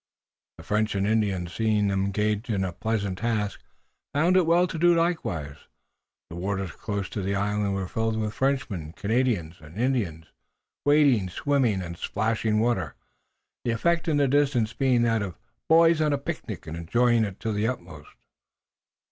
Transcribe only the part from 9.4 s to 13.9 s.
and Indians, wading, swimming and splashing water, the